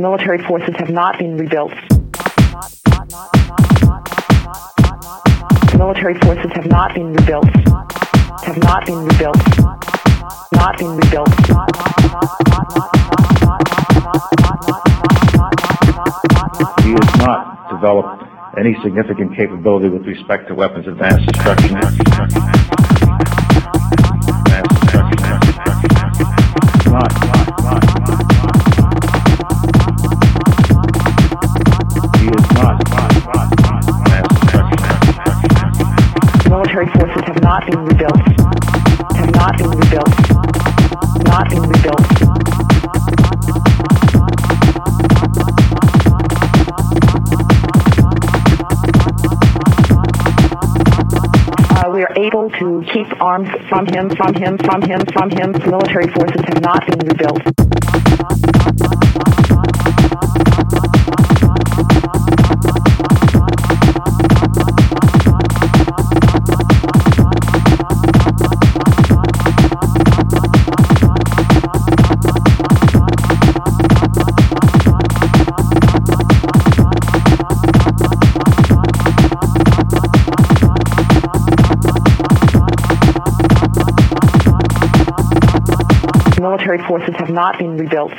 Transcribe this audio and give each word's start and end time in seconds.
Military 0.00 0.42
forces 0.44 0.74
have 0.78 0.88
not 0.88 1.18
been 1.18 1.36
rebuilt. 1.36 1.72
Military 5.76 6.18
forces 6.20 6.50
have 6.54 6.64
not 6.64 6.94
been 6.94 7.12
rebuilt. 7.12 7.44
Have 8.44 8.56
not 8.62 8.86
been 8.86 9.04
rebuilt. 9.04 9.36
Not 10.54 10.78
been 10.78 10.96
rebuilt. 10.96 11.28
He 16.80 16.92
has 16.96 17.16
not 17.20 17.68
developed 17.70 18.24
any 18.56 18.74
significant 18.82 19.36
capability 19.36 19.90
with 19.90 20.06
respect 20.06 20.48
to 20.48 20.54
weapons 20.54 20.86
of 20.88 20.96
mass 20.96 21.20
destruction. 21.26 21.76
Military 36.72 37.00
forces 37.00 37.22
have 37.26 37.42
not 37.42 37.66
been 37.66 37.80
rebuilt. 37.80 38.16
Have 39.16 39.34
not 39.34 39.58
been 39.58 39.70
rebuilt. 39.70 40.08
Not 41.24 41.50
been 41.50 41.62
rebuilt. 41.62 42.06
Uh, 51.74 51.90
we 51.90 52.04
are 52.04 52.14
able 52.16 52.48
to 52.50 52.84
keep 52.92 53.20
arms 53.20 53.48
from 53.68 53.86
him, 53.86 54.08
from 54.14 54.34
him, 54.34 54.56
from 54.58 54.82
him, 54.82 55.00
from 55.12 55.30
him. 55.30 55.50
Military 55.50 56.06
forces 56.12 56.40
have 56.46 56.60
not 56.60 56.86
been 56.86 57.00
rebuilt. 57.00 58.39
Military 86.40 86.78
forces 86.88 87.14
have 87.18 87.28
not 87.28 87.58
been 87.58 87.76
rebuilt. 87.76 88.12